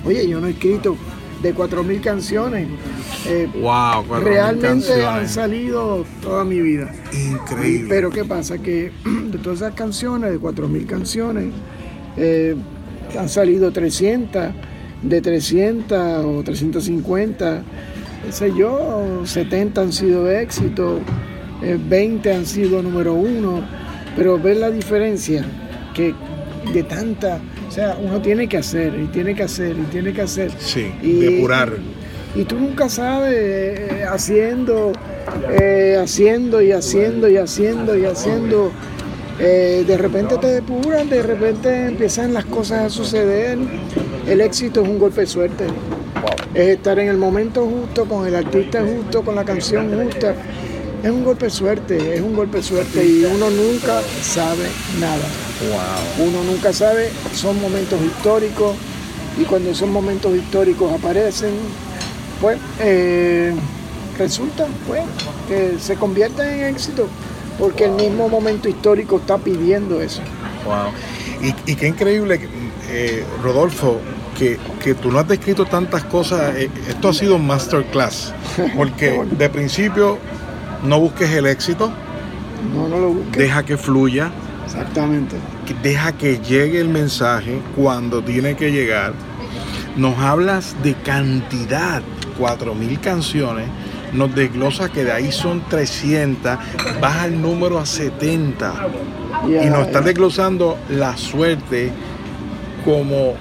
Oye, 0.05 0.27
yo 0.27 0.39
no 0.41 0.47
he 0.47 0.51
escrito 0.51 0.95
de 1.41 1.53
4.000 1.55 2.01
canciones. 2.01 2.67
Eh, 3.25 3.47
Wow, 3.61 4.03
mil 4.03 4.23
realmente 4.23 5.05
han 5.05 5.27
salido 5.29 6.05
toda 6.21 6.43
mi 6.43 6.59
vida. 6.59 6.93
Increíble. 7.13 7.87
Pero 7.89 8.09
¿qué 8.09 8.25
pasa? 8.25 8.57
Que 8.57 8.91
de 9.31 9.37
todas 9.37 9.59
esas 9.59 9.73
canciones, 9.73 10.31
de 10.31 10.39
4.000 10.39 10.85
canciones, 10.85 11.45
eh, 12.17 12.55
han 13.17 13.29
salido 13.29 13.71
300, 13.71 14.47
de 15.03 15.21
300 15.21 16.25
o 16.25 16.41
350, 16.43 17.63
qué 18.25 18.31
sé 18.31 18.51
yo, 18.57 19.21
70 19.25 19.81
han 19.81 19.93
sido 19.93 20.29
éxitos, 20.31 20.99
eh, 21.61 21.77
20 21.89 22.33
han 22.33 22.45
sido 22.45 22.81
número 22.81 23.13
uno, 23.13 23.61
pero 24.15 24.39
ver 24.39 24.57
la 24.57 24.71
diferencia 24.71 25.43
que 25.93 26.13
de 26.73 26.83
tanta, 26.83 27.39
o 27.67 27.71
sea, 27.71 27.97
uno 28.01 28.21
tiene 28.21 28.47
que 28.47 28.57
hacer 28.57 28.93
y 28.99 29.07
tiene 29.07 29.35
que 29.35 29.43
hacer 29.43 29.75
y 29.77 29.83
tiene 29.91 30.13
que 30.13 30.21
hacer. 30.21 30.51
Sí, 30.57 30.91
Y- 31.01 31.19
depurar. 31.19 31.73
y 32.35 32.43
tú 32.45 32.55
nunca 32.57 32.87
sabes, 32.89 33.33
eh, 33.35 34.03
haciendo, 34.09 34.93
eh, 35.59 35.97
haciendo 36.01 36.61
y 36.61 36.71
haciendo 36.71 37.27
y 37.29 37.37
haciendo 37.37 37.97
y 37.97 38.05
haciendo. 38.05 38.71
eh, 39.39 39.83
de 39.87 39.97
repente 39.97 40.37
te 40.37 40.45
depuran, 40.45 41.09
de 41.09 41.23
repente 41.23 41.87
empiezan 41.87 42.35
las 42.35 42.45
cosas 42.45 42.85
a 42.85 42.89
suceder. 42.89 43.57
El 44.27 44.39
éxito 44.39 44.81
es 44.81 44.87
un 44.87 44.99
golpe 44.99 45.21
de 45.21 45.27
suerte. 45.27 45.65
Es 46.53 46.69
estar 46.69 46.97
en 46.99 47.09
el 47.09 47.17
momento 47.17 47.65
justo, 47.65 48.05
con 48.05 48.25
el 48.25 48.35
artista 48.35 48.81
justo, 48.81 49.23
con 49.23 49.35
la 49.35 49.43
canción 49.43 49.91
justa. 49.93 50.35
Es 51.03 51.09
un 51.09 51.25
golpe 51.25 51.45
de 51.45 51.51
suerte, 51.51 52.15
es 52.15 52.21
un 52.21 52.33
golpe 52.33 52.57
de 52.57 52.63
suerte 52.63 53.05
y 53.05 53.25
uno 53.25 53.49
nunca 53.49 54.01
sabe 54.21 54.67
nada. 54.99 55.27
Uno 56.19 56.43
nunca 56.43 56.71
sabe, 56.71 57.09
son 57.33 57.59
momentos 57.61 57.99
históricos 58.01 58.75
y 59.37 59.43
cuando 59.43 59.71
esos 59.71 59.89
momentos 59.89 60.33
históricos 60.35 60.93
aparecen, 60.93 61.51
pues 62.39 62.57
eh, 62.79 63.53
resulta 64.17 64.67
pues, 64.87 65.01
que 65.49 65.77
se 65.79 65.95
convierten 65.95 66.47
en 66.47 66.65
éxito 66.75 67.07
porque 67.59 67.85
el 67.85 67.91
mismo 67.91 68.29
momento 68.29 68.69
histórico 68.69 69.17
está 69.17 69.37
pidiendo 69.37 69.99
eso. 70.01 70.21
Wow. 70.65 70.93
Y, 71.41 71.71
y 71.71 71.75
qué 71.75 71.87
increíble, 71.87 72.39
eh, 72.93 73.23
Rodolfo, 73.43 73.99
que, 74.37 74.57
que 74.81 74.93
tú 74.93 75.11
no 75.11 75.19
has 75.19 75.27
descrito 75.27 75.65
tantas 75.65 76.03
cosas. 76.05 76.55
eh, 76.55 76.69
esto 76.87 77.09
ha 77.09 77.13
sido 77.13 77.35
un 77.35 77.47
masterclass. 77.47 78.33
Porque 78.75 79.21
de 79.31 79.49
principio 79.49 80.17
no 80.83 80.99
busques 80.99 81.29
el 81.31 81.45
éxito, 81.47 81.91
No, 82.73 82.87
no 82.87 82.97
lo 82.99 83.09
busques. 83.09 83.37
deja 83.37 83.63
que 83.63 83.77
fluya, 83.77 84.31
Exactamente. 84.65 85.35
deja 85.81 86.11
que 86.13 86.39
llegue 86.39 86.79
el 86.79 86.89
mensaje 86.89 87.59
cuando 87.75 88.21
tiene 88.23 88.55
que 88.55 88.71
llegar. 88.71 89.13
Nos 89.95 90.17
hablas 90.17 90.75
de 90.83 90.93
cantidad, 90.95 92.01
4.000 92.39 92.99
canciones, 92.99 93.67
nos 94.11 94.33
desglosa 94.33 94.89
que 94.89 95.03
de 95.03 95.11
ahí 95.11 95.31
son 95.31 95.61
300, 95.69 96.57
baja 96.99 97.25
el 97.25 97.39
número 97.41 97.77
a 97.79 97.85
70 97.85 98.73
y 99.47 99.69
nos 99.69 99.87
están 99.87 100.03
desglosando 100.05 100.77
la 100.89 101.15
suerte 101.17 101.91
como 102.85 103.33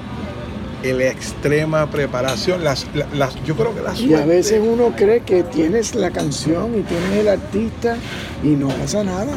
la 0.83 1.07
extrema 1.07 1.87
preparación. 1.91 2.65
Las, 2.65 2.87
la- 2.95 3.07
las- 3.15 3.43
yo 3.45 3.55
creo 3.57 3.75
que 3.75 3.81
la 3.83 3.95
suerte. 3.95 4.05
Y 4.05 4.15
a 4.15 4.25
veces 4.25 4.61
uno 4.63 4.93
cree 4.97 5.21
que 5.21 5.43
tienes 5.45 5.95
la 5.95 6.11
canción 6.11 6.73
y 6.79 6.83
tienes 6.83 7.13
el 7.19 7.29
artista 7.29 7.97
y 8.43 8.49
no 8.49 8.69
pasa 8.69 9.05
nada. 9.05 9.33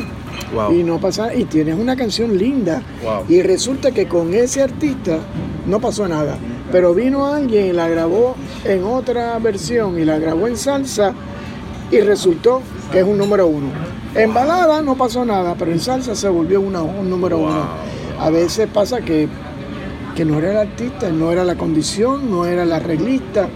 Wow. 0.53 0.73
Y 0.73 0.83
no 0.83 0.99
pasa 0.99 1.33
y 1.33 1.45
tienes 1.45 1.75
una 1.77 1.95
canción 1.95 2.37
linda 2.37 2.81
Wow. 3.03 3.25
y 3.29 3.41
resulta 3.41 3.91
que 3.91 4.07
con 4.07 4.33
ese 4.33 4.61
artista 4.61 5.17
no 5.65 5.79
pasó 5.79 6.07
nada. 6.07 6.37
Pero 6.71 6.93
vino 6.93 7.25
alguien 7.27 7.67
y 7.67 7.73
la 7.73 7.87
grabó 7.87 8.35
en 8.63 8.83
otra 8.83 9.37
versión 9.39 9.99
y 9.99 10.05
la 10.05 10.17
grabó 10.19 10.47
en 10.47 10.57
salsa 10.57 11.13
y 11.91 11.99
resultó 11.99 12.61
que 12.91 12.99
es 12.99 13.05
un 13.05 13.17
número 13.17 13.47
uno. 13.47 13.67
En 14.15 14.33
balada 14.33 14.81
no 14.81 14.95
pasó 14.95 15.23
nada, 15.25 15.55
pero 15.57 15.71
en 15.71 15.79
salsa 15.79 16.15
se 16.15 16.27
volvió 16.29 16.59
una- 16.61 16.81
un 16.81 17.09
número 17.09 17.37
uno. 17.37 17.65
A 18.19 18.29
veces 18.29 18.67
pasa 18.73 19.01
que 19.01 19.27
que 20.15 20.25
no 20.25 20.39
era 20.39 20.51
el 20.51 20.57
artista, 20.69 21.09
no 21.09 21.31
era 21.31 21.43
la 21.43 21.55
condición, 21.55 22.29
no 22.31 22.45
era 22.45 22.63
el 22.63 22.71
arreglista. 22.71 23.47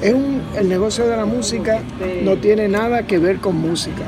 Es 0.00 0.12
un, 0.12 0.42
el 0.56 0.68
negocio 0.68 1.06
de 1.06 1.16
la 1.16 1.24
música 1.24 1.80
no 2.22 2.36
tiene 2.36 2.68
nada 2.68 3.06
que 3.06 3.18
ver 3.18 3.38
con 3.38 3.56
música. 3.56 4.02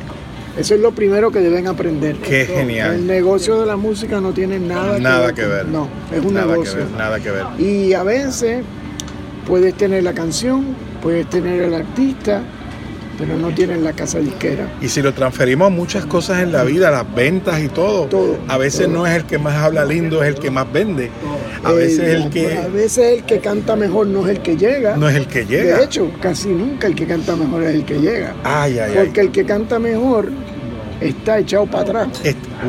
Eso 0.58 0.74
es 0.74 0.80
lo 0.80 0.92
primero 0.92 1.32
que 1.32 1.40
deben 1.40 1.66
aprender. 1.66 2.16
Qué 2.16 2.46
genial. 2.46 2.94
El 2.94 3.06
negocio 3.06 3.58
de 3.60 3.66
la 3.66 3.76
música 3.76 4.20
no 4.20 4.32
tiene 4.32 4.58
nada, 4.60 4.98
Nada 5.00 5.28
que, 5.34 5.42
que 5.42 5.46
ver. 5.48 5.66
No, 5.66 5.88
es 6.12 6.24
un 6.24 6.34
nada 6.34 6.52
negocio. 6.52 6.78
que 6.78 6.84
ver, 6.84 6.90
nada 6.96 7.20
que 7.20 7.30
ver. 7.30 7.44
Y 7.58 7.92
a 7.94 8.02
veces 8.04 8.62
puedes 9.48 9.74
tener 9.74 10.04
la 10.04 10.12
canción, 10.12 10.76
puedes 11.02 11.28
tener 11.28 11.60
el 11.62 11.74
artista, 11.74 12.42
pero 13.18 13.37
no 13.37 13.49
tienes 13.54 13.80
la 13.80 13.92
casa 13.92 14.18
disquera. 14.18 14.68
Y 14.80 14.88
si 14.88 15.02
lo 15.02 15.12
transferimos 15.14 15.66
a 15.66 15.71
muchas 15.71 16.06
cosas 16.06 16.42
en 16.42 16.52
la 16.52 16.64
vida, 16.64 16.90
las 16.90 17.12
ventas 17.14 17.62
y 17.62 17.68
todo, 17.68 18.04
Todo, 18.06 18.38
a 18.49 18.59
veces 18.59 18.87
todo. 18.87 18.99
no 18.99 19.06
es 19.06 19.14
el 19.16 19.25
que 19.25 19.38
más 19.38 19.54
habla 19.56 19.85
lindo, 19.85 20.23
es 20.23 20.28
el 20.28 20.35
que 20.37 20.50
más 20.50 20.71
vende. 20.73 21.11
A 21.62 21.73
veces 21.73 22.00
Eh, 22.00 22.12
el 22.16 22.30
que 22.30 22.59
A 22.59 22.68
veces 22.68 23.18
el 23.18 23.25
que 23.25 23.38
canta 23.40 23.76
mejor 23.76 24.06
no 24.06 24.25
es 24.28 24.37
el 24.37 24.42
que 24.42 24.56
llega. 24.56 24.97
no 24.97 25.09
es 25.09 25.16
el 25.16 25.26
que 25.26 25.47
llega. 25.47 25.78
De 25.78 25.85
hecho, 25.85 26.11
casi 26.21 26.49
nunca 26.49 26.87
el 26.87 26.94
que 26.94 27.06
canta 27.06 27.37
mejor 27.37 27.62
es 27.64 27.75
el 27.75 27.85
que 27.85 27.99
llega. 28.00 28.35
ay, 28.44 28.78
ay, 28.78 28.92
ay. 28.97 29.04
Porque 29.06 29.21
el 29.21 29.30
que 29.33 29.44
canta 29.44 29.78
mejor 29.78 30.28
está 31.00 31.38
echado 31.38 31.66
para 31.66 32.02
atrás. 32.02 32.09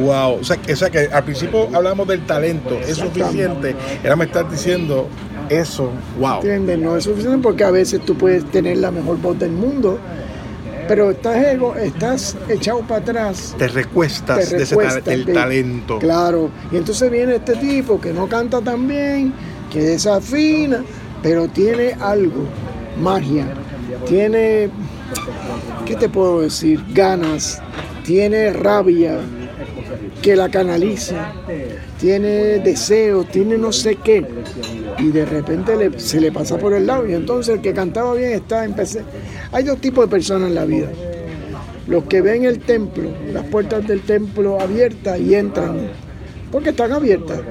Wow, 0.02 0.40
o 0.42 0.44
sea, 0.44 0.58
o 0.72 0.75
sea 0.75 0.90
que 0.90 1.08
al 1.12 1.24
principio 1.24 1.68
hablamos 1.74 2.08
del 2.08 2.25
talento, 2.25 2.78
es 2.88 2.98
suficiente. 2.98 3.75
Ahora 4.04 4.16
me 4.16 4.25
estás 4.25 4.50
diciendo 4.52 5.08
eso, 5.50 5.92
wow. 6.20 6.38
¿Entiendes? 6.38 6.80
No 6.80 6.98
es 6.98 7.04
suficiente 7.04 7.38
porque 7.42 7.64
a 7.64 7.72
veces 7.72 8.02
tú 8.02 8.16
puedes 8.18 8.44
tener 8.52 8.78
la 8.78 8.92
mejor 8.92 9.22
voz 9.22 9.38
del 9.40 9.52
mundo, 9.52 10.00
pero 10.88 11.12
estás, 11.12 11.36
ego, 11.46 11.75
estás 11.75 12.36
echado 12.50 12.80
para 12.82 13.01
atrás. 13.01 13.56
Te 13.58 13.68
recuestas 13.68 14.50
te 14.50 14.58
de 14.58 14.63
ese 14.63 14.75
ta- 14.75 15.00
de- 15.25 15.34
talento. 15.34 16.00
Claro. 16.00 16.50
Y 16.72 16.77
entonces 16.77 17.10
viene 17.12 17.36
este 17.36 17.56
tipo 17.56 18.00
que 18.00 18.12
no 18.13 18.27
canta 18.27 18.62
tan 18.62 18.88
bien, 18.88 19.34
que 19.72 19.82
desafina, 19.82 20.84
pero 21.24 21.48
tiene 21.48 21.94
algo, 22.00 22.46
magia. 23.01 23.46
Tiene, 24.08 24.70
¿qué 25.86 25.96
te 25.96 26.10
puedo 26.10 26.42
decir? 26.42 26.84
Ganas. 26.94 27.62
Tiene 28.04 28.54
rabia 28.54 29.18
que 30.25 30.36
la 30.36 30.50
canaliza. 30.50 31.34
Tiene 32.00 32.58
deseos, 32.58 33.27
tiene 33.29 33.60
no 33.60 33.72
sé 33.72 33.98
qué. 33.98 34.25
Y 34.98 35.10
de 35.10 35.24
repente 35.24 36.00
se 36.00 36.20
le 36.20 36.32
pasa 36.32 36.58
por 36.58 36.74
el 36.74 36.88
lado. 36.88 37.08
Y 37.08 37.13
entonces 37.13 37.53
el 37.53 37.62
que 37.62 37.74
cantaba 37.74 38.15
bien 38.15 38.32
está 38.32 38.65
empecé. 38.65 39.03
Hay 39.51 39.63
dos 39.63 39.79
tipos 39.79 40.05
de 40.05 40.10
personas 40.10 40.50
en 40.50 40.55
la 40.55 40.65
vida 40.65 40.89
los 41.88 42.05
que 42.05 42.20
ven 42.22 42.46
el 42.46 42.62
templo, 42.62 43.12
las 43.32 43.46
puertas 43.46 43.86
del 43.86 44.01
templo 44.01 44.60
abiertas 44.60 45.20
y 45.20 45.36
entran, 45.36 45.91
porque 46.51 46.72
están 46.72 46.91
abiertas, 46.91 47.41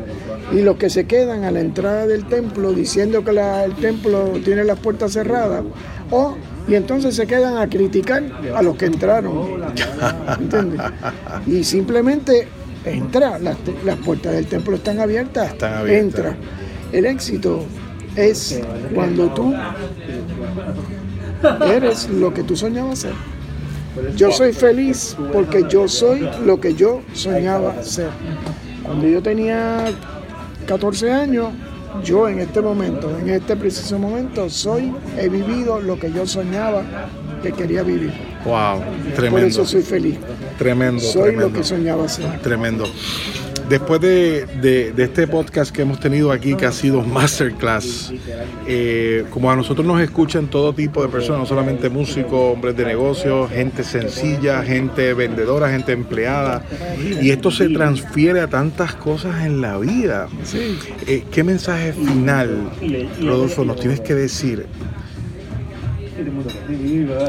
y 0.50 0.60
los 0.60 0.76
que 0.76 0.90
se 0.90 1.04
quedan 1.04 1.44
a 1.44 1.52
la 1.52 1.60
entrada 1.60 2.08
del 2.08 2.26
templo 2.26 2.72
diciendo 2.72 3.24
que 3.24 3.30
el 3.30 3.76
templo 3.76 4.32
tiene 4.44 4.64
las 4.64 4.80
puertas 4.80 5.12
cerradas, 5.12 5.62
o 6.10 6.36
y 6.66 6.74
entonces 6.74 7.14
se 7.14 7.28
quedan 7.28 7.58
a 7.58 7.68
criticar 7.68 8.24
a 8.52 8.60
los 8.60 8.76
que 8.76 8.86
entraron, 8.86 9.62
¿entiendes? 10.40 10.80
Y 11.46 11.62
simplemente 11.62 12.48
entra, 12.84 13.38
las, 13.38 13.56
las 13.84 13.96
puertas 13.98 14.32
del 14.32 14.46
templo 14.46 14.76
están 14.76 15.00
abiertas, 15.00 15.52
Están 15.52 15.74
abiertas. 15.74 16.04
entra. 16.18 16.36
El 16.92 17.06
éxito 17.06 17.64
es 18.16 18.60
cuando 18.94 19.28
tú 19.34 19.54
eres 21.66 22.08
lo 22.08 22.32
que 22.32 22.42
tú 22.42 22.56
soñabas 22.56 23.00
ser. 23.00 23.12
Yo 24.16 24.32
soy 24.32 24.52
feliz 24.52 25.16
porque 25.32 25.64
yo 25.68 25.86
soy 25.88 26.28
lo 26.44 26.60
que 26.60 26.74
yo 26.74 27.00
soñaba 27.12 27.82
ser. 27.82 28.10
Cuando 28.82 29.06
yo 29.06 29.22
tenía 29.22 29.86
14 30.66 31.12
años, 31.12 31.48
yo 32.02 32.28
en 32.28 32.40
este 32.40 32.60
momento, 32.60 33.10
en 33.18 33.30
este 33.30 33.56
preciso 33.56 33.98
momento, 33.98 34.48
soy, 34.50 34.92
he 35.18 35.28
vivido 35.28 35.80
lo 35.80 35.98
que 35.98 36.10
yo 36.12 36.26
soñaba 36.26 36.82
que 37.42 37.52
quería 37.52 37.82
vivir. 37.82 38.12
Wow, 38.44 38.80
Por 38.80 39.12
tremendo. 39.14 39.46
eso 39.48 39.64
soy 39.64 39.82
feliz. 39.82 40.18
Tremendo, 40.58 41.00
Soy 41.00 41.22
tremendo. 41.22 41.48
lo 41.48 41.54
que 41.54 41.64
soñaba 41.64 42.08
ser. 42.08 42.40
Tremendo. 42.40 42.84
Después 43.68 43.98
de, 44.00 44.44
de- 44.60 44.92
de 44.92 45.04
este 45.04 45.26
podcast 45.26 45.74
que 45.74 45.82
hemos 45.82 45.98
tenido 45.98 46.30
aquí, 46.30 46.54
que 46.54 46.66
ha 46.66 46.72
sido 46.72 47.00
masterclass, 47.02 48.12
eh, 48.68 49.24
como 49.30 49.50
a 49.50 49.56
nosotros 49.56 49.86
nos 49.86 50.02
escuchan 50.02 50.48
todo 50.48 50.74
tipo 50.74 51.02
de 51.02 51.08
personas, 51.08 51.40
no 51.40 51.46
solamente 51.46 51.88
músicos, 51.88 52.32
hombres 52.54 52.76
de 52.76 52.84
negocios, 52.84 53.50
gente 53.50 53.82
sencilla, 53.82 54.62
gente 54.62 55.14
vendedora, 55.14 55.70
gente 55.70 55.92
empleada, 55.92 56.62
y 57.22 57.30
esto 57.30 57.50
se 57.50 57.70
transfiere 57.70 58.40
a 58.40 58.48
tantas 58.48 58.94
cosas 58.96 59.44
en 59.46 59.62
la 59.62 59.78
vida. 59.78 60.28
Eh, 61.06 61.24
¿Qué 61.30 61.42
mensaje 61.42 61.94
final, 61.94 62.70
Rodolfo, 63.22 63.64
nos 63.64 63.80
tienes 63.80 64.00
que 64.00 64.14
decir? 64.14 64.66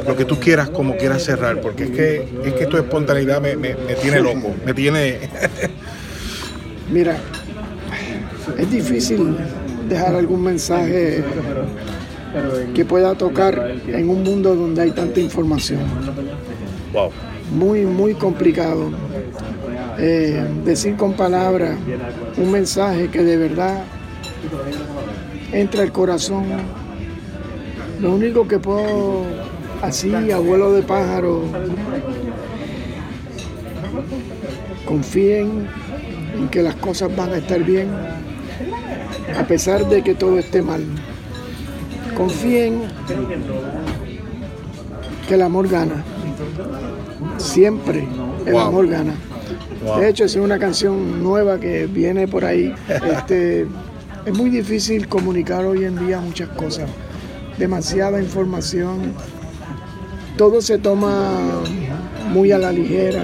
Lo 0.05 0.15
que 0.15 0.25
tú 0.25 0.39
quieras, 0.39 0.69
como 0.69 0.95
quieras 0.97 1.23
cerrar, 1.23 1.59
porque 1.61 1.85
es 1.85 1.89
que, 1.91 2.27
es 2.45 2.53
que 2.53 2.65
tu 2.67 2.77
espontaneidad 2.77 3.41
me, 3.41 3.55
me- 3.55 3.75
me 3.75 3.93
tiene 3.95 4.19
loco, 4.19 4.53
me 4.65 4.73
tiene... 4.73 5.19
Mira, 6.91 7.17
es 8.57 8.71
difícil 8.71 9.35
dejar 9.89 10.15
algún 10.15 10.43
mensaje 10.43 11.23
que 12.73 12.85
pueda 12.85 13.15
tocar 13.15 13.75
en 13.87 14.09
un 14.09 14.23
mundo 14.23 14.55
donde 14.55 14.81
hay 14.81 14.91
tanta 14.91 15.19
información. 15.19 15.79
wow. 16.93 17.09
muy, 17.51 17.85
muy 17.85 18.13
complicado. 18.13 18.91
Eh, 19.97 20.45
decir 20.65 20.97
con 20.97 21.13
palabras 21.13 21.77
un 22.35 22.51
mensaje 22.51 23.07
que 23.07 23.23
de 23.23 23.37
verdad 23.37 23.83
entra 25.51 25.83
al 25.83 25.91
corazón. 25.91 26.43
Lo 28.01 28.13
único 28.13 28.45
que 28.47 28.59
puedo, 28.59 29.23
así, 29.81 30.31
abuelo 30.31 30.73
de 30.73 30.81
pájaro, 30.81 31.43
confíen 34.85 35.67
en 36.37 36.47
que 36.49 36.61
las 36.61 36.75
cosas 36.75 37.15
van 37.15 37.33
a 37.33 37.37
estar 37.37 37.63
bien, 37.63 37.87
a 39.37 39.43
pesar 39.47 39.87
de 39.87 40.01
que 40.01 40.15
todo 40.15 40.37
esté 40.39 40.61
mal. 40.61 40.83
Confíen 42.15 42.81
que 45.27 45.35
el 45.35 45.41
amor 45.41 45.67
gana. 45.67 46.03
Siempre 47.37 48.07
el 48.45 48.53
Wow. 48.53 48.61
amor 48.61 48.87
gana. 48.87 49.13
Wow. 49.83 49.99
De 49.99 50.09
hecho, 50.09 50.25
es 50.25 50.35
una 50.35 50.57
canción 50.59 51.21
nueva 51.23 51.59
que 51.59 51.87
viene 51.87 52.27
por 52.27 52.45
ahí. 52.45 52.73
Este, 52.87 53.65
es 54.25 54.33
muy 54.37 54.49
difícil 54.49 55.07
comunicar 55.07 55.65
hoy 55.65 55.85
en 55.85 56.05
día 56.05 56.19
muchas 56.19 56.49
cosas. 56.49 56.89
Demasiada 57.57 58.21
información. 58.21 59.13
Todo 60.37 60.61
se 60.61 60.77
toma 60.77 61.61
muy 62.31 62.51
a 62.51 62.57
la 62.57 62.71
ligera. 62.71 63.23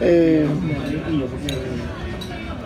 Eh, 0.00 0.46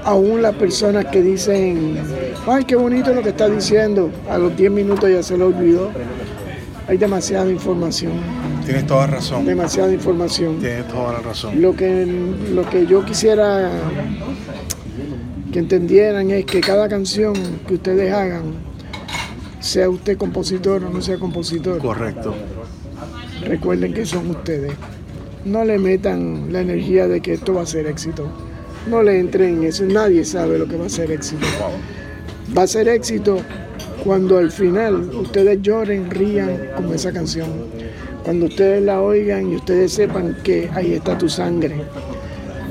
aún 0.08 0.40
las 0.40 0.54
personas 0.54 1.04
que 1.06 1.22
dicen, 1.22 1.98
ay, 2.46 2.64
qué 2.64 2.76
bonito 2.76 3.12
lo 3.12 3.22
que 3.22 3.28
está 3.30 3.46
diciendo, 3.48 4.10
a 4.30 4.38
los 4.38 4.56
10 4.56 4.70
minutos 4.70 5.10
ya 5.10 5.22
se 5.22 5.36
lo 5.36 5.46
olvidó. 5.48 5.90
Hay 6.86 6.96
demasiada 6.96 7.50
información, 7.50 8.12
Tienes 8.64 8.86
toda 8.86 9.06
razón. 9.06 9.44
demasiada 9.44 9.92
información. 9.92 10.58
Tienes 10.58 10.88
toda 10.88 11.12
la 11.12 11.18
razón. 11.20 11.60
Lo 11.60 11.76
que, 11.76 12.06
lo 12.54 12.62
que 12.70 12.86
yo 12.86 13.04
quisiera 13.04 13.70
que 15.52 15.58
entendieran 15.58 16.30
es 16.30 16.46
que 16.46 16.60
cada 16.60 16.88
canción 16.88 17.34
que 17.66 17.74
ustedes 17.74 18.10
hagan, 18.12 18.54
sea 19.60 19.90
usted 19.90 20.16
compositor 20.16 20.82
o 20.84 20.88
no 20.90 21.02
sea 21.02 21.18
compositor, 21.18 21.78
Correcto. 21.78 22.34
recuerden 23.42 23.92
que 23.92 24.06
son 24.06 24.30
ustedes. 24.30 24.72
No 25.44 25.64
le 25.64 25.78
metan 25.78 26.50
la 26.52 26.60
energía 26.62 27.06
de 27.08 27.20
que 27.20 27.34
esto 27.34 27.52
va 27.54 27.62
a 27.62 27.66
ser 27.66 27.86
éxito. 27.86 28.26
No 28.88 29.02
le 29.02 29.18
entren 29.18 29.58
en 29.58 29.64
eso. 29.64 29.84
Nadie 29.84 30.24
sabe 30.24 30.58
lo 30.58 30.66
que 30.66 30.76
va 30.76 30.86
a 30.86 30.88
ser 30.88 31.10
éxito. 31.10 31.46
Va 32.56 32.62
a 32.62 32.66
ser 32.66 32.88
éxito 32.88 33.38
cuando 34.04 34.38
al 34.38 34.50
final 34.50 35.10
ustedes 35.14 35.60
lloren, 35.60 36.10
rían 36.10 36.70
con 36.76 36.94
esa 36.94 37.12
canción. 37.12 37.48
Cuando 38.24 38.46
ustedes 38.46 38.82
la 38.82 39.00
oigan 39.00 39.52
y 39.52 39.56
ustedes 39.56 39.92
sepan 39.92 40.36
que 40.42 40.70
ahí 40.74 40.94
está 40.94 41.18
tu 41.18 41.28
sangre. 41.28 41.82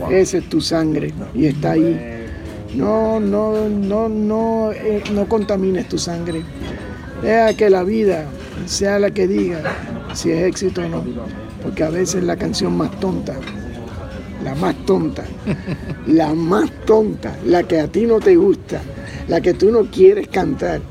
Esa 0.09 0.37
es 0.37 0.49
tu 0.49 0.61
sangre 0.61 1.13
y 1.33 1.47
está 1.47 1.71
ahí. 1.71 1.99
No, 2.75 3.19
no, 3.19 3.69
no, 3.69 4.09
no, 4.09 4.71
eh, 4.71 5.03
no 5.13 5.27
contamines 5.27 5.87
tu 5.87 5.97
sangre. 5.97 6.41
Deja 7.21 7.53
que 7.53 7.69
la 7.69 7.83
vida 7.83 8.25
sea 8.65 8.99
la 8.99 9.11
que 9.11 9.27
diga 9.27 9.61
si 10.13 10.31
es 10.31 10.43
éxito 10.43 10.81
o 10.81 10.89
no. 10.89 11.03
Porque 11.61 11.83
a 11.83 11.89
veces 11.89 12.23
la 12.23 12.37
canción 12.37 12.75
más 12.77 12.99
tonta, 12.99 13.35
la 14.43 14.55
más 14.55 14.75
tonta, 14.85 15.23
la 16.07 16.33
más 16.33 16.69
tonta, 16.85 17.35
la 17.45 17.63
que 17.63 17.79
a 17.79 17.87
ti 17.87 18.05
no 18.05 18.19
te 18.19 18.35
gusta, 18.35 18.81
la 19.27 19.41
que 19.41 19.53
tú 19.53 19.71
no 19.71 19.85
quieres 19.85 20.27
cantar, 20.27 20.81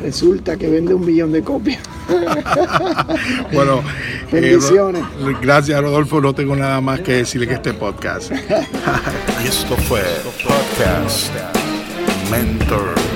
resulta 0.00 0.56
que 0.56 0.68
vende 0.68 0.94
un 0.94 1.04
millón 1.04 1.32
de 1.32 1.42
copias. 1.42 1.80
Bueno, 3.52 3.82
eh, 4.32 4.40
Bendiciones. 4.40 5.02
Gracias 5.40 5.80
Rodolfo, 5.80 6.20
no 6.20 6.34
tengo 6.34 6.56
nada 6.56 6.80
más 6.80 7.00
que 7.00 7.12
decirle 7.12 7.46
que 7.46 7.54
este 7.54 7.72
podcast. 7.74 8.32
Y 9.44 9.46
esto 9.48 9.76
fue 9.76 10.02
Podcast 10.44 11.30
mentor 12.30 13.09